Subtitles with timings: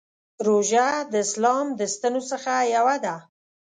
[0.47, 3.15] روژه د اسلام د ستنو څخه یوه ده.